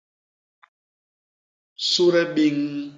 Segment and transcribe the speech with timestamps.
[1.89, 2.57] Sude biñ.